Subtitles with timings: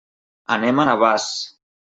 [0.55, 1.31] Anem a Navàs.